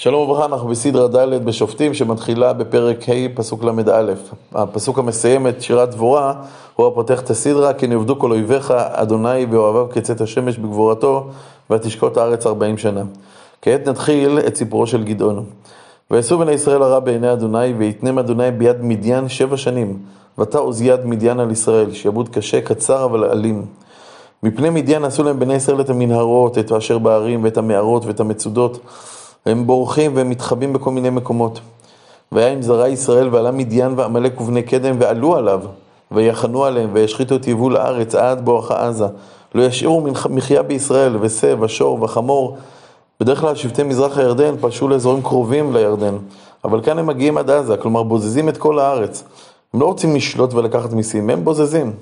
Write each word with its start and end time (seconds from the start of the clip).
שלום 0.00 0.22
וברכה, 0.30 0.44
אנחנו 0.44 0.68
בסדרה 0.68 1.08
ד' 1.08 1.44
בשופטים 1.44 1.94
שמתחילה 1.94 2.52
בפרק 2.52 3.08
ה' 3.08 3.12
פסוק 3.34 3.64
ל"א. 3.64 4.12
הפסוק 4.52 4.98
המסיים 4.98 5.46
את 5.46 5.62
שירת 5.62 5.90
דבורה 5.90 6.34
הוא 6.76 6.86
הפותח 6.86 7.20
את 7.20 7.30
הסדרה, 7.30 7.74
כי 7.74 7.86
נעבדו 7.86 8.18
כל 8.18 8.30
אויביך, 8.30 8.70
אדוני 8.76 9.46
ואוהביו 9.50 9.86
כצאת 9.90 10.20
השמש 10.20 10.58
בגבורתו, 10.58 11.26
ותשקוט 11.70 12.16
הארץ 12.16 12.46
ארבעים 12.46 12.78
שנה. 12.78 13.02
כעת 13.62 13.88
נתחיל 13.88 14.38
את 14.46 14.56
סיפורו 14.56 14.86
של 14.86 15.04
גדעון. 15.04 15.44
ויעשו 16.10 16.38
בני 16.38 16.52
ישראל 16.52 16.82
הרע 16.82 17.00
בעיני 17.00 17.32
אדוני, 17.32 17.72
ויתנם 17.78 18.18
אדוני 18.18 18.50
ביד 18.50 18.76
מדיין 18.82 19.28
שבע 19.28 19.56
שנים, 19.56 19.98
ותעוז 20.38 20.82
יד 20.82 21.06
מדיין 21.06 21.40
על 21.40 21.50
ישראל, 21.50 21.92
שעבוד 21.92 22.28
קשה, 22.28 22.60
קצר 22.60 23.04
אבל 23.04 23.24
אלים. 23.24 23.66
מפני 24.42 24.70
מדיין 24.70 25.04
עשו 25.04 25.22
להם 25.22 25.38
בני 25.38 25.54
ישראל 25.54 25.80
את 25.80 25.90
המנהרות, 25.90 26.58
את 26.58 26.72
אשר 26.72 26.98
בהרים, 26.98 27.44
ואת 27.44 27.56
המערות, 27.56 28.06
ואת 28.06 28.20
המצודות. 28.20 28.78
הם 29.48 29.66
בורחים 29.66 30.16
והם 30.16 30.30
מתחבאים 30.30 30.72
בכל 30.72 30.90
מיני 30.90 31.10
מקומות. 31.10 31.60
והיה 32.32 32.52
עם 32.52 32.62
זרע 32.62 32.88
ישראל 32.88 33.28
ועלה 33.34 33.50
מדיין 33.50 33.92
ועמלק 33.96 34.40
ובני 34.40 34.62
קדם 34.62 34.96
ועלו 34.98 35.36
עליו 35.36 35.60
ויחנו 36.10 36.64
עליהם 36.64 36.90
וישחיתו 36.92 37.36
את 37.36 37.48
יבול 37.48 37.76
הארץ 37.76 38.14
עד 38.14 38.44
בואכה 38.44 38.88
עזה. 38.88 39.06
לא 39.54 39.62
ישאירו 39.62 40.06
מחיה 40.30 40.62
בישראל 40.62 41.16
ושה 41.20 41.54
ושור 41.60 42.02
וחמור. 42.02 42.56
בדרך 43.20 43.40
כלל 43.40 43.54
שבטי 43.54 43.82
מזרח 43.82 44.18
הירדן 44.18 44.56
פלשו 44.60 44.88
לאזורים 44.88 45.22
קרובים 45.22 45.72
לירדן, 45.72 46.14
אבל 46.64 46.82
כאן 46.82 46.98
הם 46.98 47.06
מגיעים 47.06 47.38
עד 47.38 47.50
עזה, 47.50 47.76
כלומר 47.76 48.02
בוזזים 48.02 48.48
את 48.48 48.56
כל 48.56 48.78
הארץ. 48.78 49.24
הם 49.74 49.80
לא 49.80 49.86
רוצים 49.86 50.16
לשלוט 50.16 50.54
ולקחת 50.54 50.92
מיסים, 50.92 51.30
הם 51.30 51.44
בוזזים. 51.44 51.92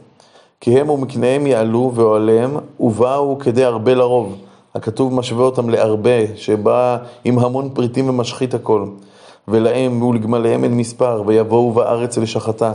כי 0.60 0.80
הם 0.80 0.90
ומקניהם 0.90 1.46
יעלו 1.46 1.92
ואוהליהם 1.94 2.56
ובאו 2.80 3.38
כדי 3.38 3.64
הרבה 3.64 3.94
לרוב. 3.94 4.36
הכתוב 4.76 5.14
משווה 5.14 5.44
אותם 5.44 5.70
להרבה, 5.70 6.36
שבא 6.36 6.96
עם 7.24 7.38
המון 7.38 7.68
פריטים 7.74 8.08
ומשחית 8.08 8.54
הכל. 8.54 8.86
ולהם 9.48 10.02
ולגמליהם 10.02 10.64
אין 10.64 10.76
מספר, 10.76 11.22
ויבואו 11.26 11.72
בארץ 11.72 12.18
לשחתה. 12.18 12.72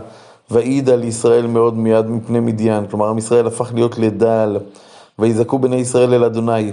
ויעיד 0.51 0.89
על 0.89 1.03
ישראל 1.03 1.47
מאוד 1.47 1.77
מיד 1.77 2.05
מפני 2.09 2.39
מדיין. 2.39 2.87
כלומר, 2.87 3.09
עם 3.09 3.17
ישראל 3.17 3.47
הפך 3.47 3.71
להיות 3.73 3.97
לדל. 3.97 4.57
ויזעקו 5.19 5.59
בני 5.59 5.75
ישראל 5.75 6.13
אל 6.13 6.23
אדוני. 6.23 6.71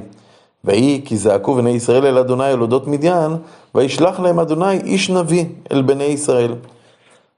ויהי 0.64 1.02
כי 1.04 1.16
זעקו 1.16 1.54
בני 1.54 1.70
ישראל 1.70 2.06
אל 2.06 2.18
אדוני 2.18 2.44
על 2.44 2.60
אודות 2.60 2.86
מדיין, 2.86 3.32
וישלח 3.74 4.20
להם 4.20 4.38
אדוני 4.38 4.80
איש 4.80 5.10
נביא 5.10 5.44
אל 5.72 5.82
בני 5.82 6.04
ישראל. 6.04 6.54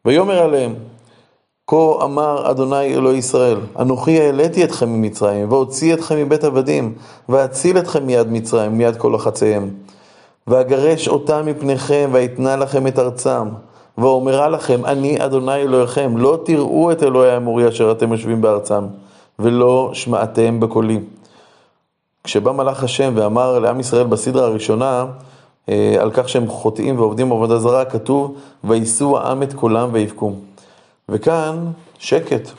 ויאמר 0.04 0.42
עליהם, 0.42 0.75
כה 1.70 2.04
אמר 2.04 2.50
אדוני 2.50 2.94
אלוהי 2.94 3.18
ישראל, 3.18 3.58
אנוכי 3.78 4.20
העליתי 4.20 4.64
אתכם 4.64 4.88
ממצרים, 4.88 5.52
והוציא 5.52 5.94
אתכם 5.94 6.16
מבית 6.16 6.44
עבדים, 6.44 6.94
ואציל 7.28 7.78
אתכם 7.78 8.06
מיד 8.06 8.32
מצרים, 8.32 8.78
מיד 8.78 8.96
כל 8.96 9.12
לחציהם. 9.14 9.70
ואגרש 10.46 11.08
אותם 11.08 11.46
מפניכם, 11.46 12.10
ואתנה 12.12 12.56
לכם 12.56 12.86
את 12.86 12.98
ארצם. 12.98 13.48
ואומרה 13.98 14.48
לכם, 14.48 14.84
אני 14.84 15.24
אדוני 15.24 15.54
אלוהיכם, 15.54 16.16
לא 16.16 16.38
תראו 16.44 16.92
את 16.92 17.02
אלוהי 17.02 17.30
האמורי 17.30 17.68
אשר 17.68 17.92
אתם 17.92 18.12
יושבים 18.12 18.41
בארצם, 18.41 18.84
ולא 19.38 19.91
שמעתם 19.92 20.60
בקולי. 20.60 21.00
כשבא 22.24 22.52
מלאך 22.52 22.84
השם 22.84 23.12
ואמר 23.16 23.58
לעם 23.58 23.80
ישראל 23.80 24.06
בסדרה 24.06 24.46
הראשונה, 24.46 25.06
אה, 25.68 25.96
על 26.00 26.10
כך 26.10 26.28
שהם 26.28 26.48
חוטאים 26.48 26.98
ועובדים 26.98 27.28
בעבודה 27.28 27.58
זרה, 27.58 27.84
כתוב, 27.84 28.34
ויישאו 28.64 29.18
העם 29.18 29.42
את 29.42 29.52
קולם 29.52 29.88
ויבכו. 29.92 30.32
וכאן 31.11 31.66
שקט. 31.98 32.50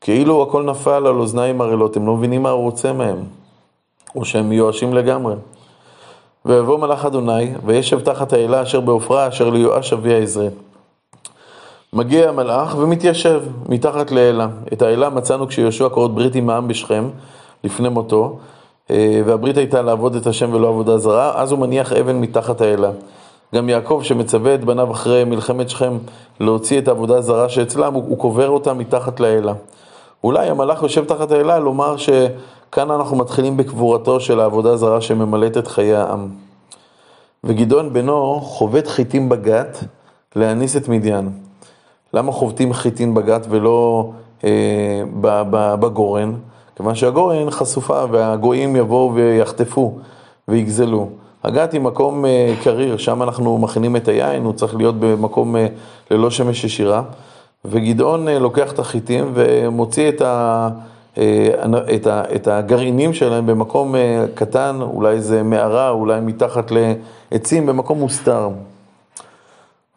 כאילו 0.00 0.42
הכל 0.42 0.62
נפל 0.62 1.06
על 1.06 1.16
אוזניים 1.18 1.60
ערלות, 1.60 1.96
הם 1.96 2.06
לא 2.06 2.16
מבינים 2.16 2.42
מה 2.42 2.50
הוא 2.50 2.62
רוצה 2.62 2.92
מהם, 2.92 3.18
או 4.16 4.24
שהם 4.24 4.48
מיואשים 4.48 4.94
לגמרי. 4.94 5.34
ויבוא 6.44 6.78
מלאך 6.78 7.04
אדוני, 7.04 7.52
וישב 7.64 8.00
תחת 8.00 8.32
האלה 8.32 8.62
אשר 8.62 8.80
בעופרה, 8.80 9.28
אשר 9.28 9.50
ליואש 9.50 9.92
אבי 9.92 10.14
העזרי. 10.14 10.48
מגיע 11.92 12.28
המלאך 12.28 12.76
ומתיישב 12.78 13.42
מתחת 13.68 14.10
לאלה. 14.10 14.48
את 14.72 14.82
האלה 14.82 15.10
מצאנו 15.10 15.48
כשיהושע 15.48 15.88
כורת 15.88 16.10
ברית 16.10 16.34
עם 16.34 16.50
העם 16.50 16.68
בשכם, 16.68 17.08
לפני 17.64 17.88
מותו, 17.88 18.38
אה, 18.90 19.22
והברית 19.26 19.56
הייתה 19.56 19.82
לעבוד 19.82 20.14
את 20.14 20.26
השם 20.26 20.54
ולא 20.54 20.68
עבודה 20.68 20.98
זרה, 20.98 21.42
אז 21.42 21.52
הוא 21.52 21.58
מניח 21.58 21.92
אבן 21.92 22.20
מתחת 22.20 22.60
האלה. 22.60 22.90
גם 23.54 23.68
יעקב 23.68 24.00
שמצווה 24.04 24.54
את 24.54 24.64
בניו 24.64 24.92
אחרי 24.92 25.24
מלחמת 25.24 25.70
שכם 25.70 25.98
להוציא 26.40 26.78
את 26.78 26.88
העבודה 26.88 27.16
הזרה 27.16 27.48
שאצלם, 27.48 27.94
הוא, 27.94 28.04
הוא 28.08 28.18
קובר 28.18 28.48
אותה 28.48 28.72
מתחת 28.74 29.20
לאלה. 29.20 29.52
אולי 30.24 30.50
המלאך 30.50 30.82
יושב 30.82 31.04
תחת 31.04 31.32
האלה 31.32 31.58
לומר 31.58 31.96
שכאן 31.96 32.90
אנחנו 32.90 33.16
מתחילים 33.16 33.56
בקבורתו 33.56 34.20
של 34.20 34.40
העבודה 34.40 34.72
הזרה 34.72 35.00
שממלאת 35.00 35.56
את 35.56 35.66
חיי 35.68 35.94
העם. 35.94 36.28
וגדעון 37.44 37.92
בנו 37.92 38.40
חובט 38.40 38.86
חיטים 38.86 39.28
בגת 39.28 39.84
להניס 40.36 40.76
את 40.76 40.88
מדיין. 40.88 41.28
למה 42.14 42.32
חובטים 42.32 42.72
חיטים 42.72 43.14
בגת 43.14 43.46
ולא 43.50 44.10
אה, 44.44 45.02
בגורן? 45.80 46.34
כיוון 46.76 46.94
שהגורן 46.94 47.50
חשופה 47.50 48.04
והגויים 48.10 48.76
יבואו 48.76 49.14
ויחטפו 49.14 49.98
ויגזלו. 50.48 51.08
הגת 51.44 51.72
היא 51.72 51.80
מקום 51.80 52.24
אה, 52.24 52.54
קריר, 52.62 52.96
שם 52.96 53.22
אנחנו 53.22 53.58
מכינים 53.58 53.96
את 53.96 54.08
היין, 54.08 54.44
הוא 54.44 54.52
צריך 54.52 54.76
להיות 54.76 54.94
במקום 55.00 55.56
אה, 55.56 55.66
ללא 56.10 56.30
שמש 56.30 56.64
ישירה. 56.64 57.02
וגדעון 57.64 58.28
אה, 58.28 58.38
לוקח 58.38 58.72
את 58.72 58.78
החיטים 58.78 59.30
ומוציא 59.34 60.08
את, 60.08 60.20
ה, 60.20 60.68
את, 61.94 62.06
ה, 62.06 62.22
את 62.34 62.48
הגרעינים 62.48 63.14
שלהם 63.14 63.46
במקום 63.46 63.94
קטן, 64.34 64.78
אולי 64.80 65.20
זה 65.20 65.42
מערה, 65.42 65.90
אולי 65.90 66.20
מתחת 66.20 66.72
לעצים, 67.32 67.66
במקום 67.66 67.98
מוסתר. 67.98 68.48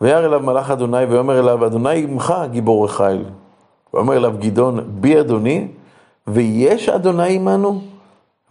וירא 0.02 0.25
אליו 0.25 0.40
מלאך 0.40 0.72
אדוני 0.72 1.06
ויאמר 1.06 1.40
אליו, 1.40 1.66
אדוני 1.66 2.04
עמך 2.04 2.34
גיבור 2.52 2.86
החיל. 2.86 3.24
ויאמר 3.94 4.18
אליו 4.18 4.34
גדעון, 4.40 4.80
בי 4.88 5.20
אדוני, 5.20 5.68
ויש 6.28 6.90
אדוני 6.90 7.36
עמנו? 7.36 7.81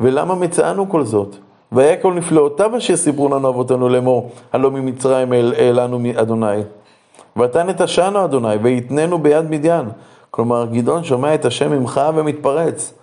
ולמה 0.01 0.35
מצאנו 0.35 0.89
כל 0.89 1.05
זאת? 1.05 1.37
והיה 1.73 1.97
כל 1.97 2.15
נפלאותיו 2.15 2.77
אשר 2.77 2.97
סיפרו 2.97 3.29
לנו 3.29 3.49
אבותינו 3.49 3.89
לאמור, 3.89 4.31
הלא 4.53 4.71
ממצרים 4.71 5.33
העלנו 5.33 6.01
אדוני. 6.15 6.61
ואתה 7.37 7.63
נטשנו 7.63 8.25
אדוני, 8.25 8.57
ויתננו 8.63 9.19
ביד 9.19 9.51
מדיין. 9.51 9.89
כלומר, 10.31 10.67
גדעון 10.73 11.05
שומע 11.05 11.35
את 11.35 11.45
השם 11.45 11.73
ממך 11.73 12.01
ומתפרץ. 12.15 12.95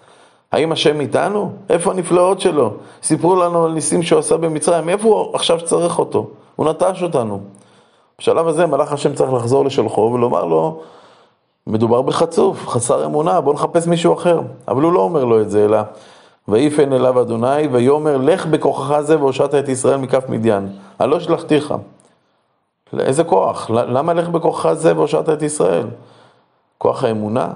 האם 0.52 0.72
השם 0.72 1.02
איתנו? 1.02 1.52
איפה 1.70 1.92
הנפלאות 1.92 2.42
שלו? 2.42 2.74
סיפרו 3.04 3.36
לנו 3.36 3.66
על 3.66 3.72
ניסים 3.72 4.04
שהוא 4.04 4.20
עשה 4.20 4.38
במצרים, 4.38 4.90
איפה 4.90 5.08
הוא 5.08 5.36
עכשיו 5.36 5.62
צריך 5.62 6.00
אותו? 6.00 6.28
הוא 6.56 6.70
נטש 6.70 7.04
אותנו. 7.04 7.40
בשלב 8.20 8.48
הזה 8.48 8.66
מלאך 8.66 8.94
השם 8.94 9.14
צריך 9.14 9.34
לחזור 9.34 9.66
לשלחו 9.66 10.02
ולומר 10.14 10.46
לו, 10.46 10.80
מדובר 11.68 12.02
בחצוף, 12.02 12.68
חסר 12.68 13.06
אמונה, 13.06 13.42
בוא 13.42 13.54
נחפש 13.54 13.88
מישהו 13.88 14.14
אחר. 14.14 14.40
אבל 14.68 14.82
הוא 14.82 14.94
לא 14.94 15.00
אומר 15.00 15.24
לו 15.26 15.42
את 15.42 15.50
זה, 15.50 15.66
אלא 15.66 15.78
ויפן 16.50 16.94
אליו 16.94 17.22
אדוני, 17.22 17.68
ויאמר 17.72 18.18
לך 18.18 18.46
בכוחך 18.46 19.00
זה 19.00 19.18
והושעת 19.18 19.56
את 19.56 19.70
ישראל 19.70 19.98
מכף 19.98 20.30
מדיין. 20.30 20.70
הלא 21.00 21.20
שלחתיך. 21.20 21.74
איזה 23.00 23.24
כוח? 23.24 23.70
למה 23.70 24.14
לך 24.14 24.30
בכוחך 24.30 24.74
זה 24.74 24.96
והושעת 24.96 25.30
את 25.30 25.42
ישראל? 25.42 25.88
כוח 26.78 27.04
האמונה? 27.04 27.48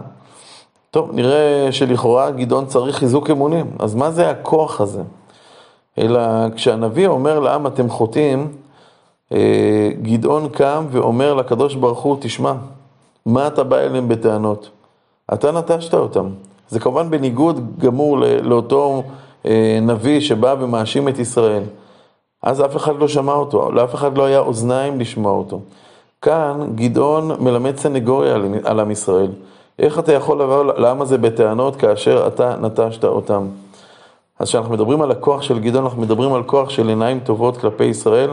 טוב, 0.91 1.09
נראה 1.13 1.67
שלכאורה 1.71 2.31
גדעון 2.31 2.65
צריך 2.65 2.95
חיזוק 2.95 3.29
אמונים. 3.29 3.71
אז 3.79 3.95
מה 3.95 4.11
זה 4.11 4.29
הכוח 4.29 4.81
הזה? 4.81 5.01
אלא 5.97 6.21
כשהנביא 6.55 7.07
אומר 7.07 7.39
לעם 7.39 7.67
אתם 7.67 7.89
חוטאים, 7.89 8.51
אה, 9.31 9.89
גדעון 10.01 10.49
קם 10.49 10.85
ואומר 10.91 11.33
לקדוש 11.33 11.75
ברוך 11.75 11.99
הוא, 11.99 12.17
תשמע, 12.19 12.53
מה 13.25 13.47
אתה 13.47 13.63
בא 13.63 13.77
אליהם 13.77 14.07
בטענות? 14.07 14.69
אתה 15.33 15.51
נטשת 15.51 15.93
אותם. 15.93 16.29
זה 16.69 16.79
כמובן 16.79 17.09
בניגוד 17.09 17.79
גמור 17.79 18.17
לאותו 18.19 19.03
אה, 19.45 19.79
נביא 19.81 20.19
שבא 20.19 20.55
ומאשים 20.59 21.07
את 21.07 21.19
ישראל. 21.19 21.63
אז 22.43 22.61
אף 22.65 22.75
אחד 22.75 22.99
לא 22.99 23.07
שמע 23.07 23.33
אותו, 23.33 23.71
לאף 23.71 23.95
אחד 23.95 24.17
לא 24.17 24.25
היה 24.25 24.39
אוזניים 24.39 24.99
לשמוע 24.99 25.31
אותו. 25.31 25.59
כאן 26.21 26.59
גדעון 26.75 27.31
מלמד 27.39 27.77
סנגוריה 27.77 28.35
על 28.63 28.79
עם 28.79 28.91
ישראל. 28.91 29.31
איך 29.79 29.99
אתה 29.99 30.13
יכול 30.13 30.41
לבוא 30.41 30.63
לעם 30.63 31.01
הזה 31.01 31.17
בטענות 31.17 31.75
כאשר 31.75 32.27
אתה 32.27 32.55
נטשת 32.61 33.05
אותם? 33.05 33.47
אז 34.39 34.47
כשאנחנו 34.47 34.73
מדברים 34.73 35.01
על 35.01 35.11
הכוח 35.11 35.41
של 35.41 35.59
גדעון, 35.59 35.83
אנחנו 35.83 36.01
מדברים 36.01 36.33
על 36.33 36.43
כוח 36.43 36.69
של 36.69 36.87
עיניים 36.87 37.19
טובות 37.19 37.57
כלפי 37.57 37.83
ישראל, 37.83 38.29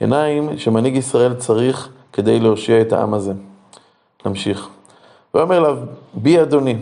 עיניים 0.00 0.58
שמנהיג 0.58 0.96
ישראל 0.96 1.34
צריך 1.34 1.88
כדי 2.12 2.40
להושיע 2.40 2.80
את 2.80 2.92
העם 2.92 3.14
הזה. 3.14 3.32
נמשיך. 4.26 4.68
ואומר 5.34 5.60
לה, 5.60 5.68
בי 6.14 6.42
אדוני, 6.42 6.76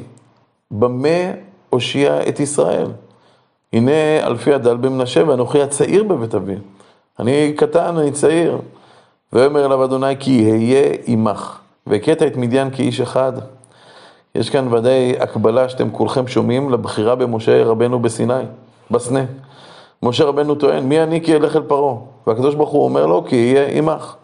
במה 0.71 1.33
הושיע 1.71 2.29
את 2.29 2.41
ישראל? 2.41 2.87
הנה 3.73 4.27
אלפי 4.27 4.55
הדל 4.55 4.77
במנשה 4.77 5.29
ואנוכי 5.29 5.63
הצעיר 5.63 6.05
בבית 6.05 6.35
אבי. 6.35 6.55
אני 7.19 7.53
קטן, 7.57 7.97
אני 7.97 8.13
צעיר. 8.13 8.59
ויאמר 9.33 9.67
אליו 9.67 9.85
אדוני 9.85 10.17
כי 10.19 10.51
אהיה 10.51 10.97
עמך, 11.07 11.59
והכית 11.87 12.23
את 12.23 12.37
מדיין 12.37 12.71
כאיש 12.71 13.01
אחד. 13.01 13.33
יש 14.35 14.51
כאן 14.51 14.75
ודאי 14.75 15.15
הקבלה 15.21 15.69
שאתם 15.69 15.91
כולכם 15.91 16.27
שומעים 16.27 16.73
לבחירה 16.73 17.15
במשה 17.15 17.65
רבנו 17.65 17.99
בסיני, 17.99 18.43
בסנה. 18.91 19.25
משה 20.03 20.25
רבנו 20.25 20.55
טוען, 20.55 20.85
מי 20.85 21.03
אני 21.03 21.21
כי 21.21 21.37
אלך 21.37 21.57
אל 21.57 21.63
פרעה? 21.63 21.95
והקדוש 22.27 22.55
ברוך 22.55 22.71
הוא 22.71 22.85
אומר 22.85 23.07
לו, 23.07 23.25
כי 23.29 23.37
יהיה 23.37 23.67
עמך. 23.69 24.15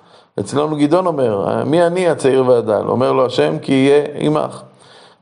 אצלנו 0.40 0.76
גדעון 0.76 1.06
אומר, 1.06 1.64
מי 1.64 1.86
אני 1.86 2.08
הצעיר 2.08 2.46
והדל? 2.46 2.82
אומר 2.88 3.12
לו 3.12 3.26
השם, 3.26 3.58
כי 3.58 3.72
יהיה 3.72 4.04
עמך. 4.14 4.62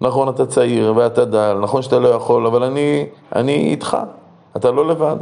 נכון, 0.01 0.29
אתה 0.29 0.47
צעיר 0.47 0.93
ואתה 0.97 1.25
דל, 1.25 1.59
נכון 1.63 1.83
שאתה 1.83 1.99
לא 1.99 2.09
יכול, 2.09 2.47
אבל 2.47 2.63
אני, 2.63 3.07
אני 3.37 3.53
איתך, 3.53 3.97
אתה 4.57 4.71
לא 4.71 4.89
לבד. 4.89 5.17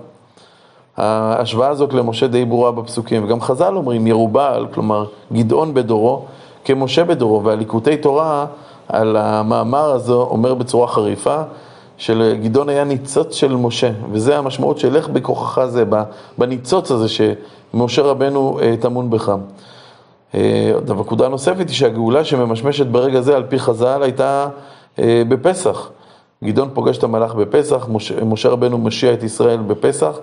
ההשוואה 0.97 1.69
הזאת 1.69 1.93
למשה 1.93 2.27
די 2.27 2.45
ברורה 2.45 2.73
בפסוקים, 2.73 3.25
וגם 3.25 3.41
חז"ל 3.41 3.77
אומרים 3.77 4.07
ירובעל, 4.07 4.67
כלומר 4.75 5.07
גדעון 5.33 5.75
בדורו, 5.75 6.25
כמשה 6.65 7.05
בדורו, 7.05 7.45
והליקוטי 7.45 7.97
תורה 7.97 8.47
על 8.89 9.17
המאמר 9.17 9.91
הזה 9.91 10.13
אומר 10.13 10.55
בצורה 10.55 10.89
חריפה, 10.89 11.43
שלגדעון 11.97 12.69
היה 12.69 12.85
ניצוץ 12.85 13.35
של 13.35 13.57
משה, 13.57 13.91
וזה 14.13 14.39
המשמעות 14.39 14.79
של 14.79 14.97
לך 14.97 15.09
בכוחך 15.09 15.65
זה, 15.65 15.85
בניצוץ 16.39 16.91
הזה 16.91 17.07
שמשה 17.09 18.03
רבנו 18.03 18.59
אה, 18.63 18.75
טמון 18.81 19.11
בך. 19.11 19.33
אה, 20.35 20.73
נקודה 20.89 21.29
נוספת 21.29 21.69
היא 21.69 21.77
שהגאולה 21.77 22.25
שממשמשת 22.25 22.87
ברגע 22.87 23.21
זה 23.21 23.37
על 23.37 23.45
פי 23.49 23.59
חז"ל 23.59 24.03
הייתה 24.03 24.49
אה, 24.99 25.23
בפסח. 25.29 25.91
גדעון 26.45 26.71
פוגש 26.75 26.99
את 26.99 27.05
המלאך 27.05 27.35
בפסח, 27.35 27.87
משה, 27.89 28.25
משה 28.25 28.49
רבנו 28.49 28.79
משיע 28.79 29.13
את 29.13 29.23
ישראל 29.23 29.57
בפסח. 29.57 30.19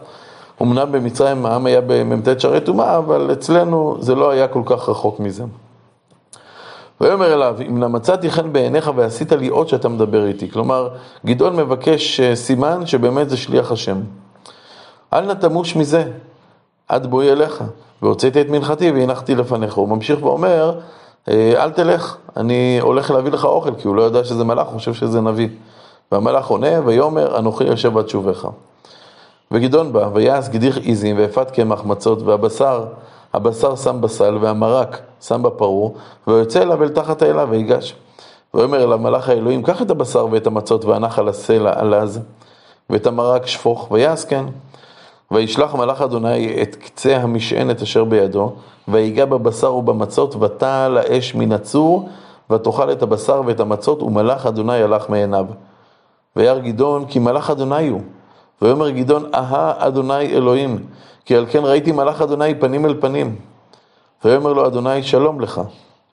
אמנם 0.61 0.91
במצרים 0.91 1.45
העם 1.45 1.65
היה 1.65 1.81
במ"ט 1.81 2.39
שערי 2.39 2.61
טומאה, 2.61 2.97
אבל 2.97 3.29
אצלנו 3.31 3.97
זה 3.99 4.15
לא 4.15 4.29
היה 4.29 4.47
כל 4.47 4.61
כך 4.65 4.89
רחוק 4.89 5.19
מזה. 5.19 5.43
ויאמר 7.01 7.33
אליו, 7.33 7.55
אם 7.69 7.83
למצאתי 7.83 8.31
חן 8.31 8.53
בעיניך 8.53 8.91
ועשית 8.95 9.31
לי 9.31 9.47
עוד 9.47 9.69
שאתה 9.69 9.89
מדבר 9.89 10.25
איתי. 10.25 10.51
כלומר, 10.51 10.89
גדעון 11.25 11.55
מבקש 11.55 12.19
אה, 12.19 12.35
סימן 12.35 12.85
שבאמת 12.85 13.29
זה 13.29 13.37
שליח 13.37 13.71
השם. 13.71 13.97
אל 15.13 15.25
נא 15.25 15.33
תמוש 15.33 15.75
מזה, 15.75 16.11
עד 16.87 17.07
בואי 17.07 17.31
אליך, 17.31 17.63
והוצאתי 18.01 18.41
את 18.41 18.49
מנחתי 18.49 18.91
והנחתי 18.91 19.35
לפניך. 19.35 19.73
הוא 19.73 19.89
ממשיך 19.89 20.23
ואומר, 20.23 20.79
אה, 21.29 21.63
אל 21.63 21.71
תלך, 21.71 22.17
אני 22.37 22.79
הולך 22.81 23.11
להביא 23.11 23.31
לך 23.31 23.45
אוכל, 23.45 23.75
כי 23.75 23.87
הוא 23.87 23.95
לא 23.95 24.01
יודע 24.01 24.23
שזה 24.23 24.43
מלאך, 24.43 24.67
הוא 24.67 24.77
חושב 24.77 24.93
שזה 24.93 25.21
נביא. 25.21 25.47
והמלאך 26.11 26.47
עונה, 26.47 26.81
ויאמר, 26.85 27.39
אנוכי 27.39 27.63
יושב 27.63 27.97
עד 27.97 28.09
שובך. 28.09 28.47
וגדעון 29.51 29.93
בא, 29.93 30.09
ויעש 30.13 30.49
גדיך 30.49 30.77
עיזים, 30.77 31.15
ואפת 31.19 31.51
קמח 31.51 31.83
מצות, 31.83 32.21
והבשר 32.21 32.85
הבשר 33.35 33.75
שם 33.75 34.01
בסל 34.01 34.37
והמרק 34.41 34.99
שם 35.21 35.43
בפרור, 35.43 35.95
ויוצא 36.27 36.61
אליו 36.61 36.83
אל 36.83 36.89
תחת 36.89 37.21
האלה 37.21 37.45
ויגש. 37.49 37.95
ויאמר 38.53 38.83
אליו 38.83 38.99
מלאך 38.99 39.29
האלוהים, 39.29 39.63
קח 39.63 39.81
את 39.81 39.91
הבשר 39.91 40.27
ואת 40.31 40.47
המצות 40.47 40.85
והנח 40.85 41.19
על 41.19 41.29
הסלע 41.29 41.79
עלז, 41.79 42.19
ואת 42.89 43.07
המרק 43.07 43.45
שפוך, 43.45 43.87
ויעש 43.91 44.25
כן. 44.25 44.45
וישלח 45.31 45.75
מלאך 45.75 46.01
אדוני 46.01 46.61
את 46.61 46.75
קצה 46.75 47.17
המשענת 47.17 47.81
אשר 47.81 48.03
בידו, 48.03 48.53
ויגע 48.87 49.25
בבשר 49.25 49.75
ובמצות, 49.75 50.35
ותעל 50.35 50.97
האש 50.97 51.35
מן 51.35 51.51
הצור, 51.51 52.09
ותאכל 52.49 52.91
את 52.91 53.01
הבשר 53.01 53.41
ואת 53.45 53.59
המצות, 53.59 54.03
ומלאך 54.03 54.45
אדוני 54.45 54.81
הלך 54.81 55.09
מעיניו. 55.09 55.45
וירא 56.35 56.59
גדעון, 56.59 57.05
כי 57.05 57.19
מלאך 57.19 57.49
אדוני 57.49 57.87
הוא. 57.87 58.01
ויאמר 58.61 58.89
גדעון, 58.89 59.25
אהה 59.35 59.73
אדוני 59.77 60.25
אלוהים, 60.25 60.85
כי 61.25 61.35
על 61.35 61.45
כן 61.49 61.65
ראיתי 61.65 61.91
מלאך 61.91 62.21
אדוני 62.21 62.55
פנים 62.55 62.85
אל 62.85 62.95
פנים. 63.01 63.35
ויאמר 64.25 64.53
לו 64.53 64.67
אדוני 64.67 65.03
שלום 65.03 65.41
לך, 65.41 65.61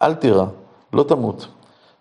אל 0.03 0.15
תירא, 0.15 0.45
לא 0.93 1.03
תמות. 1.03 1.47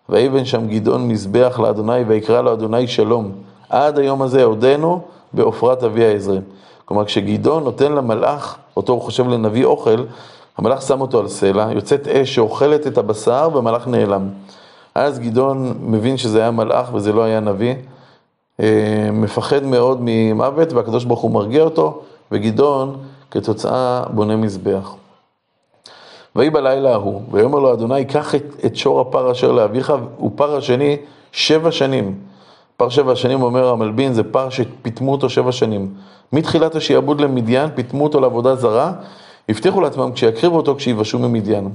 ויבן 0.08 0.44
שם 0.44 0.68
גדעון 0.68 1.08
מזבח 1.08 1.60
לאדוני 1.62 2.02
ויקרא 2.02 2.42
לו 2.42 2.52
אדוני 2.52 2.86
שלום. 2.86 3.32
עד 3.68 3.98
היום 3.98 4.22
הזה 4.22 4.44
עודנו 4.44 5.00
בעופרת 5.32 5.82
אבי 5.82 6.04
העזרים. 6.04 6.42
כלומר 6.84 7.04
כשגדעון 7.04 7.64
נותן 7.64 7.92
למלאך, 7.92 8.56
אותו 8.76 8.92
הוא 8.92 9.02
חושב 9.02 9.28
לנביא 9.28 9.64
אוכל, 9.64 10.04
המלאך 10.58 10.82
שם 10.82 11.00
אותו 11.00 11.20
על 11.20 11.28
סלע, 11.28 11.72
יוצאת 11.72 12.08
אש 12.08 12.34
שאוכלת 12.34 12.86
את 12.86 12.98
הבשר 12.98 13.48
והמלאך 13.54 13.88
נעלם. 13.88 14.28
אז 14.94 15.18
גדעון 15.18 15.74
מבין 15.80 16.16
שזה 16.16 16.40
היה 16.40 16.50
מלאך 16.50 16.94
וזה 16.94 17.12
לא 17.12 17.22
היה 17.22 17.40
נביא, 17.40 17.74
אה, 18.60 19.08
מפחד 19.12 19.62
מאוד 19.62 19.98
ממוות 20.00 20.72
והקדוש 20.72 21.04
ברוך 21.04 21.20
הוא 21.20 21.30
מרגיע 21.30 21.62
אותו, 21.62 22.00
וגדעון 22.32 22.96
כתוצאה 23.30 24.02
בונה 24.10 24.36
מזבח. 24.36 24.94
ויהי 26.36 26.50
בלילה 26.50 26.92
ההוא, 26.92 27.22
ויאמר 27.30 27.58
לו 27.58 27.72
אדוני, 27.72 28.04
קח 28.04 28.34
את, 28.34 28.44
את 28.66 28.76
שור 28.76 29.00
הפר 29.00 29.32
אשר 29.32 29.52
לאביך, 29.52 29.92
ופר 30.26 30.56
השני 30.56 30.96
שבע 31.32 31.72
שנים. 31.72 32.31
פר 32.82 32.88
שבע 32.88 33.16
שנים, 33.16 33.42
אומר 33.42 33.68
המלבין, 33.68 34.12
זה 34.12 34.22
פר 34.22 34.50
שפיטמו 34.50 35.12
אותו 35.12 35.30
שבע 35.30 35.52
שנים. 35.52 35.94
מתחילת 36.32 36.74
השעבוד 36.74 37.20
למדיין, 37.20 37.70
פיטמו 37.74 38.04
אותו 38.04 38.20
לעבודה 38.20 38.54
זרה, 38.54 38.92
הבטיחו 39.48 39.80
לעצמם 39.80 40.12
כשיקריבו 40.12 40.56
אותו 40.56 40.74
כשיבשו 40.76 41.18
ממדיין. 41.18 41.70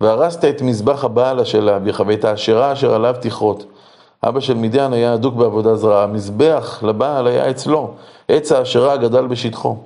והרסת 0.00 0.44
את 0.44 0.62
מזבח 0.62 1.04
הבעל 1.04 1.40
לאביך, 1.60 2.02
ואת 2.06 2.24
האשרה 2.24 2.72
אשר 2.72 2.94
עליו 2.94 3.14
תכרות. 3.20 3.64
אבא 4.24 4.40
של 4.40 4.54
מדיין 4.54 4.92
היה 4.92 5.14
אדוק 5.14 5.34
בעבודה 5.34 5.76
זרה, 5.76 6.02
המזבח 6.02 6.82
לבעל 6.82 7.26
היה 7.26 7.50
אצלו, 7.50 7.90
עץ 8.28 8.52
האשרה 8.52 8.96
גדל 8.96 9.26
בשטחו. 9.26 9.76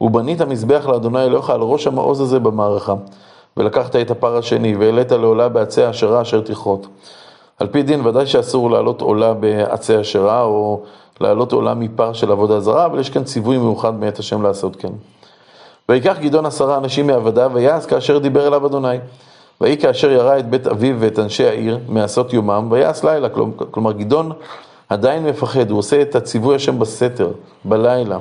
ובנית 0.00 0.42
מזבח 0.42 0.86
לאדוני 0.86 1.24
אלוהיך 1.24 1.50
על 1.50 1.60
ראש 1.60 1.86
המעוז 1.86 2.20
הזה 2.20 2.38
במערכה. 2.38 2.94
ולקחת 3.56 3.96
את 3.96 4.10
הפר 4.10 4.36
השני, 4.36 4.76
והעלית 4.76 5.12
לעולה 5.12 5.48
בעצי 5.48 5.82
האשרה 5.82 6.22
אשר 6.22 6.40
תכרות. 6.40 6.86
על 7.58 7.66
פי 7.66 7.82
דין 7.82 8.06
ודאי 8.06 8.26
שאסור 8.26 8.70
לעלות 8.70 9.00
עולה 9.00 9.34
בעצי 9.34 10.00
אשרה, 10.00 10.42
או 10.42 10.82
לעלות 11.20 11.52
עולה 11.52 11.74
מפר 11.74 12.12
של 12.12 12.32
עבודה 12.32 12.60
זרה, 12.60 12.86
אבל 12.86 12.98
יש 12.98 13.10
כאן 13.10 13.24
ציווי 13.24 13.58
מיוחד 13.58 13.94
מאת 14.00 14.18
השם 14.18 14.42
לעשות 14.42 14.76
כן. 14.76 14.92
ויקח 15.88 16.16
גדעון 16.20 16.46
עשרה 16.46 16.76
אנשים 16.76 17.06
מעבדיו, 17.06 17.50
ויעש 17.54 17.86
כאשר 17.86 18.18
דיבר 18.18 18.46
אליו 18.46 18.66
אדוני. 18.66 18.96
ויהי 19.60 19.76
כאשר 19.76 20.10
ירה 20.10 20.38
את 20.38 20.50
בית 20.50 20.66
אביו 20.66 20.96
ואת 20.98 21.18
אנשי 21.18 21.46
העיר 21.46 21.78
מעשות 21.88 22.32
יומם, 22.32 22.68
ויעש 22.70 23.04
לילה. 23.04 23.28
כלומר, 23.70 23.92
גדעון 23.92 24.32
עדיין 24.88 25.24
מפחד, 25.24 25.70
הוא 25.70 25.78
עושה 25.78 26.02
את 26.02 26.14
הציווי 26.14 26.56
השם 26.56 26.78
בסתר, 26.78 27.30
בלילה. 27.64 28.18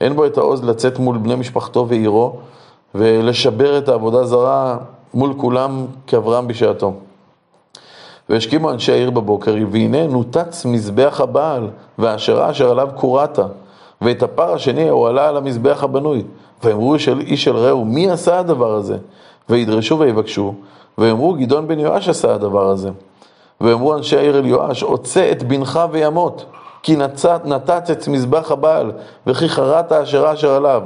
אין 0.00 0.16
בו 0.16 0.26
את 0.26 0.38
העוז 0.38 0.64
לצאת 0.64 0.98
מול 0.98 1.18
בני 1.18 1.34
משפחתו 1.34 1.88
ועירו, 1.88 2.36
ולשבר 2.94 3.78
את 3.78 3.88
העבודה 3.88 4.24
זרה 4.24 4.76
מול 5.14 5.34
כולם 5.36 5.86
כאברהם 6.06 6.48
בשעתו. 6.48 6.92
והשכימו 8.28 8.70
אנשי 8.70 8.92
העיר 8.92 9.10
בבוקר, 9.10 9.54
והנה 9.70 10.06
נותץ 10.06 10.64
מזבח 10.64 11.20
הבעל, 11.20 11.68
והאשרה 11.98 12.50
אשר 12.50 12.70
עליו 12.70 12.88
קורעת, 12.94 13.38
ואת 14.02 14.22
הפר 14.22 14.52
השני 14.52 14.88
הוא 14.88 15.08
עלה 15.08 15.28
על 15.28 15.36
המזבח 15.36 15.82
הבנוי. 15.82 16.22
ואמרו 16.64 16.94
איש 17.20 17.48
אל 17.48 17.56
רעהו, 17.56 17.84
מי 17.84 18.10
עשה 18.10 18.38
הדבר 18.38 18.74
הזה? 18.74 18.96
וידרשו 19.48 19.98
ויבקשו, 19.98 20.54
ואמרו 20.98 21.34
גדעון 21.34 21.68
בן 21.68 21.78
יואש 21.78 22.08
עשה 22.08 22.34
הדבר 22.34 22.68
הזה. 22.68 22.90
ואמרו 23.60 23.94
אנשי 23.94 24.16
העיר 24.16 24.38
אל 24.38 24.46
יואש, 24.46 24.82
עוצה 24.82 25.30
את 25.32 25.42
בנך 25.42 25.80
וימות, 25.90 26.44
כי 26.82 26.96
נתץ 27.44 27.90
את 27.90 28.08
מזבח 28.08 28.52
הבעל, 28.52 28.92
וכי 29.26 29.48
חרט 29.48 29.92
האשרה 29.92 30.32
אשר 30.32 30.50
עליו. 30.50 30.82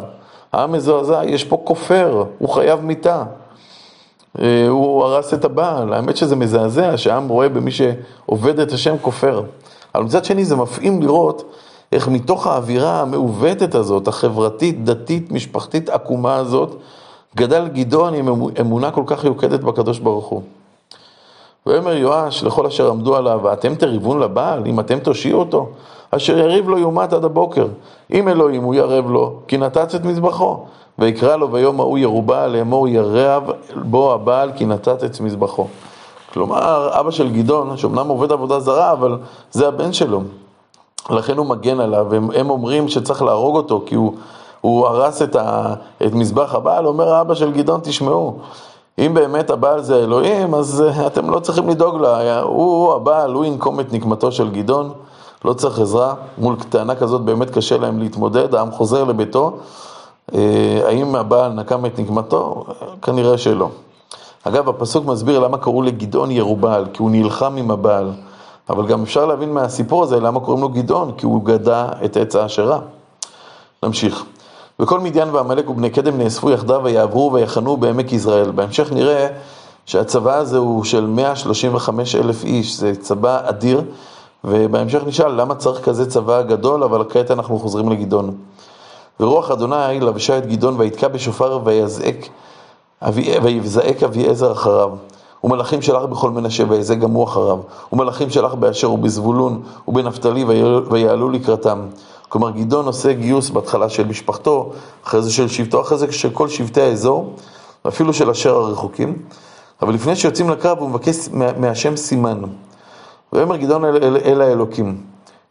העם 0.53 0.73
מזועזע, 0.73 1.25
יש 1.25 1.45
פה 1.45 1.61
כופר, 1.65 2.25
הוא 2.39 2.49
חייב 2.49 2.81
מיתה. 2.81 3.23
אה, 4.39 4.69
הוא 4.69 5.05
הרס 5.05 5.35
את 5.35 5.45
הבעל. 5.45 5.93
האמת 5.93 6.17
שזה 6.17 6.37
מזעזע 6.37 6.97
שהעם 6.97 7.29
רואה 7.29 7.49
במי 7.49 7.71
שעובד 7.71 8.61
את 8.61 8.73
השם 8.73 8.95
כופר. 9.03 9.43
אבל 9.95 10.05
מצד 10.05 10.25
שני 10.25 10.45
זה 10.45 10.57
מפעים 10.57 11.03
לראות 11.03 11.55
איך 11.93 12.09
מתוך 12.09 12.47
האווירה 12.47 13.01
המעוותת 13.01 13.75
הזאת, 13.75 14.09
החברתית, 14.09 14.85
דתית, 14.85 15.33
משפחתית, 15.33 15.89
עקומה 15.89 16.37
הזאת, 16.37 16.77
גדל 17.37 17.69
גדעון 17.69 18.15
עם 18.15 18.29
אמונה 18.61 18.91
כל 18.91 19.03
כך 19.07 19.25
יוקדת 19.25 19.61
בקדוש 19.61 19.99
ברוך 19.99 20.27
הוא. 20.27 20.43
ויאמר 21.67 21.97
יואש 21.97 22.45
לכל 22.45 22.67
אשר 22.67 22.91
עמדו 22.91 23.17
עליו, 23.17 23.41
ואתם 23.43 23.75
תריבון 23.75 24.21
לבעל, 24.21 24.63
אם 24.67 24.81
אתם 24.81 24.99
תושיעו 24.99 25.41
אותו, 25.41 25.73
אשר 26.11 26.39
יריב 26.39 26.69
לו 26.69 26.79
יומת 26.79 27.13
עד 27.13 27.25
הבוקר. 27.25 27.67
אם 28.13 28.29
אלוהים 28.29 28.63
הוא 28.63 28.75
ירב 28.75 29.11
לו, 29.11 29.33
כי 29.49 29.59
נתץ 29.59 29.95
את 29.95 30.05
מזבחו. 30.05 30.59
ויקרא 30.99 31.37
לו 31.37 31.49
ביום 31.49 31.81
ההוא 31.81 31.99
ירובה 31.99 32.47
לאמור 32.47 32.89
ירב 32.89 33.51
בו 33.77 34.13
הבעל, 34.13 34.53
כי 34.57 34.67
נתץ 34.67 35.05
את 35.05 35.21
מזבחו. 35.21 35.67
כלומר, 36.33 36.91
אבא 37.01 37.11
של 37.11 37.33
גדעון, 37.33 37.77
שאומנם 37.77 38.09
עובד 38.09 38.33
עבודה 38.33 38.61
זרה, 38.61 38.93
אבל 38.93 39.19
זה 39.51 39.69
הבן 39.69 39.93
שלו. 39.93 40.23
לכן 41.11 41.37
הוא 41.37 41.47
מגן 41.47 41.81
עליו, 41.81 42.15
הם, 42.15 42.29
הם 42.35 42.51
אומרים 42.51 42.89
שצריך 42.89 43.23
להרוג 43.23 43.57
אותו, 43.57 43.83
כי 43.87 43.95
הוא 43.95 44.15
הוא 44.61 44.87
הרס 44.87 45.23
את, 45.23 45.37
ה, 45.37 45.75
את 46.07 46.13
מזבח 46.13 46.55
הבעל, 46.55 46.87
אומר 46.87 47.15
האבא 47.15 47.35
של 47.35 47.53
גדעון, 47.53 47.81
תשמעו, 47.83 48.39
אם 48.99 49.15
באמת 49.15 49.51
הבעל 49.51 49.83
זה 49.83 49.97
אלוהים, 49.97 50.55
אז 50.55 50.83
אה, 50.83 51.07
אתם 51.07 51.31
לא 51.31 51.41
צריכים 51.41 51.69
לדאוג 51.69 52.01
לה, 52.01 52.41
הוא 52.41 52.95
הבעל, 52.95 53.33
הוא 53.33 53.45
ינקום 53.45 53.81
את 53.81 53.93
נקמתו 53.93 54.33
של 54.33 54.51
גדעון, 54.51 54.93
לא 55.45 55.53
צריך 55.53 55.79
עזרה, 55.79 56.15
מול 56.39 56.57
טענה 56.69 56.95
כזאת 56.95 57.21
באמת 57.21 57.51
קשה 57.51 57.79
להם 57.79 57.99
להתמודד, 57.99 58.55
העם 58.55 58.71
חוזר 58.71 59.05
לביתו, 59.05 59.57
אה, 60.35 60.83
האם 60.87 61.15
הבעל 61.15 61.53
נקם 61.53 61.87
את 61.87 61.99
נקמתו? 61.99 62.65
כנראה 63.03 63.39
שלא. 63.39 63.69
אגב, 64.45 64.69
הפסוק 64.69 65.07
מסביר 65.07 65.39
למה 65.39 65.59
קראו 65.59 65.83
לגדעון 65.83 66.31
ירובעל, 66.31 66.87
כי 66.93 67.03
הוא 67.03 67.11
נלחם 67.11 67.57
עם 67.57 67.71
הבעל. 67.71 68.11
אבל 68.71 68.87
גם 68.87 69.03
אפשר 69.03 69.27
להבין 69.27 69.53
מהסיפור 69.53 70.03
הזה 70.03 70.21
למה 70.21 70.41
קוראים 70.41 70.63
לו 70.63 70.69
גדעון, 70.69 71.13
כי 71.17 71.27
הוא 71.27 71.45
גדע 71.45 71.87
את 72.05 72.17
עץ 72.17 72.37
האשרה. 72.37 72.79
נמשיך. 73.83 74.25
וכל 74.81 75.01
מדיין 75.01 75.29
ועמלק 75.31 75.71
ובני 75.71 75.91
קדם 75.91 76.19
נאספו 76.19 76.51
יחדיו 76.51 76.81
ויעברו 76.85 77.33
ויחנו 77.33 77.77
בעמק 77.77 78.13
יזרעאל. 78.13 78.51
בהמשך 78.51 78.93
נראה 78.93 79.27
שהצבא 79.87 80.35
הזה 80.35 80.59
הוא 80.59 80.85
של 80.85 81.07
135 81.07 82.15
אלף 82.15 82.45
איש, 82.45 82.77
זה 82.77 82.93
צבא 83.01 83.41
אדיר, 83.45 83.83
ובהמשך 84.45 85.03
נשאל 85.07 85.41
למה 85.41 85.55
צריך 85.55 85.85
כזה 85.85 86.11
צבא 86.11 86.43
גדול, 86.43 86.85
אבל 86.85 87.05
כעת 87.09 87.31
אנחנו 87.31 87.59
חוזרים 87.59 87.89
לגדעון. 87.89 88.35
ורוח 89.21 89.51
אדוני 89.51 90.01
לבשה 90.01 90.39
את 90.39 90.47
גדעון 90.47 90.75
ויתקע 90.79 91.09
בשופר 91.09 91.61
ויזעק 91.65 92.29
ויזעק 93.43 94.03
אביעזר 94.03 94.53
אחריו. 94.53 94.91
ומלאכים 95.45 95.83
שלח 95.83 96.03
בכל 96.03 96.31
מנשה 96.31 96.65
ויזה 96.69 96.95
גם 96.95 97.11
הוא 97.11 97.25
אחריו. 97.25 97.59
ומלאכים 97.93 98.31
שלח 98.31 98.55
באשר 98.55 98.91
ובזבולון 98.91 99.63
ובנפתלי 99.89 100.45
ויעלו 100.91 101.29
לקראתם. 101.29 101.87
כלומר 102.29 102.51
גדעון 102.51 102.87
עושה 102.87 103.13
גיוס 103.13 103.51
בהתחלה 103.51 103.89
של 103.89 104.07
משפחתו, 104.07 104.73
אחרי 105.05 105.23
זה 105.23 105.33
של 105.33 105.49
שבטו, 105.49 105.81
אחרי 105.81 105.99
זה 105.99 106.13
של 106.13 106.31
כל 106.31 106.49
שבטי 106.49 106.81
האזור, 106.81 107.35
ואפילו 107.85 108.13
של 108.13 108.31
אשר 108.31 108.57
הרחוקים. 108.57 109.17
אבל 109.83 109.95
לפני 109.95 110.17
שיוצאים 110.17 110.51
לקרב 110.51 110.79
הוא 110.79 110.89
מבקש 110.89 111.29
מהשם 111.33 111.97
סימן. 111.97 112.43
ויאמר 113.33 113.57
גדעון 113.57 113.85
אל, 113.85 113.97
אל, 113.97 114.17
אל 114.25 114.41
האלוקים, 114.41 115.01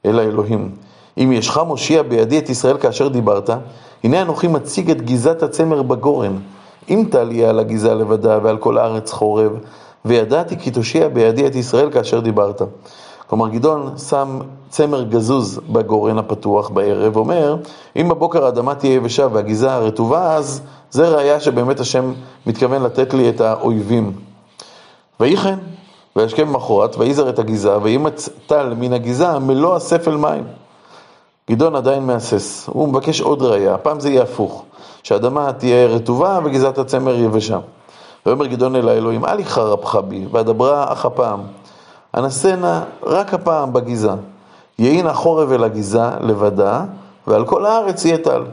אל 0.05 0.19
האלוהים, 0.19 0.71
אם 1.17 1.31
ישך 1.31 1.57
מושיע 1.57 2.01
בידי 2.01 2.39
את 2.39 2.49
ישראל 2.49 2.77
כאשר 2.77 3.07
דיברת, 3.07 3.49
הנה 4.03 4.21
אנוכי 4.21 4.47
מציג 4.47 4.91
את 4.91 5.01
גזת 5.01 5.43
הצמר 5.43 5.81
בגורן. 5.81 6.37
אם 6.89 7.05
תעלייה 7.11 7.49
על 7.49 7.59
הגזה 7.59 7.93
לבדה 7.93 8.39
ועל 8.43 8.57
כל 8.57 8.77
הארץ 8.77 9.11
חורב, 9.11 9.51
וידעתי 10.05 10.59
כי 10.59 10.71
תושיע 10.71 11.07
בידי 11.07 11.47
את 11.47 11.55
ישראל 11.55 11.91
כאשר 11.91 12.19
דיברת. 12.19 12.61
כלומר, 13.27 13.49
גדעון 13.49 13.97
שם 13.97 14.39
צמר 14.69 15.03
גזוז 15.03 15.59
בגורן 15.69 16.17
הפתוח 16.17 16.69
בערב, 16.69 17.15
אומר, 17.15 17.57
אם 17.95 18.09
בבוקר 18.09 18.45
האדמה 18.45 18.75
תהיה 18.75 18.93
יבשה 18.93 19.27
והגזה 19.31 19.73
הרטובה, 19.73 20.35
אז 20.35 20.61
זה 20.91 21.09
ראיה 21.09 21.39
שבאמת 21.39 21.79
השם 21.79 22.13
מתכוון 22.47 22.83
לתת 22.83 23.13
לי 23.13 23.29
את 23.29 23.41
האויבים. 23.41 24.11
ויהי 25.19 25.37
כן, 25.37 25.59
וישכם 26.19 26.47
במחרת, 26.47 26.95
ויזר 26.97 27.29
את 27.29 27.39
הגזה, 27.39 27.77
וימץ 27.81 28.29
טל 28.47 28.73
מן 28.77 28.93
הגזה 28.93 29.39
מלוא 29.39 29.75
הספל 29.75 30.15
מים. 30.15 30.43
גדעון 31.49 31.75
עדיין 31.75 32.05
מהסס, 32.05 32.69
הוא 32.69 32.87
מבקש 32.87 33.21
עוד 33.21 33.41
ראיה, 33.41 33.73
הפעם 33.73 33.99
זה 33.99 34.09
יהיה 34.09 34.23
הפוך, 34.23 34.63
שהאדמה 35.03 35.53
תהיה 35.53 35.87
רטובה 35.87 36.39
וגזת 36.43 36.77
הצמר 36.77 37.15
יבשה. 37.15 37.59
ויאמר 38.25 38.45
גדעון 38.45 38.75
אל 38.75 38.89
האלוהים, 38.89 39.25
אל 39.25 39.39
יחרפך 39.39 39.95
בי, 39.95 40.25
ואדברה 40.31 40.93
אך 40.93 41.05
הפעם. 41.05 41.39
אנסנה 42.17 42.83
רק 43.03 43.33
הפעם 43.33 43.73
בגזה. 43.73 44.11
יהין 44.79 45.07
החורב 45.07 45.51
אל 45.51 45.63
הגזה 45.63 46.09
לבדה, 46.19 46.83
ועל 47.27 47.45
כל 47.45 47.65
הארץ 47.65 48.05
יהיה 48.05 48.17
טל. 48.17 48.43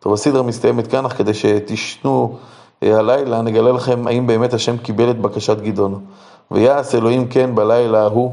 טוב, 0.00 0.12
הסדרה 0.12 0.42
מסתיימת 0.42 0.86
כאן, 0.86 1.06
אך 1.06 1.18
כדי 1.18 1.34
שתשנו 1.34 2.36
אה, 2.82 2.98
הלילה, 2.98 3.42
נגלה 3.42 3.72
לכם 3.72 4.06
האם 4.06 4.26
באמת 4.26 4.54
השם 4.54 4.76
קיבל 4.76 5.10
את 5.10 5.20
בקשת 5.20 5.60
גדעון. 5.60 6.00
ויעש 6.50 6.94
אלוהים 6.94 7.28
כן 7.28 7.54
בלילה 7.54 8.02
ההוא, 8.02 8.32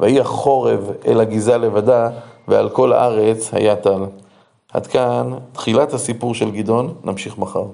ויהי 0.00 0.20
החורב 0.20 0.90
אל 1.06 1.20
הגזה 1.20 1.58
לבדה, 1.58 2.08
ועל 2.48 2.68
כל 2.68 2.92
הארץ 2.92 3.54
היה 3.54 3.76
טל. 3.76 4.04
עד 4.72 4.86
כאן 4.86 5.30
תחילת 5.52 5.92
הסיפור 5.92 6.34
של 6.34 6.50
גדעון, 6.50 6.94
נמשיך 7.04 7.38
מחר. 7.38 7.64